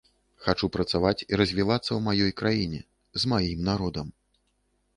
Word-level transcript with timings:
Хачу 0.45 0.67
працаваць 0.77 1.25
і 1.25 1.33
развівацца 1.41 1.85
ў 1.85 1.99
маёй 2.07 2.31
краіне, 2.41 2.81
з 3.25 3.33
маім 3.35 3.59
народам. 3.69 4.07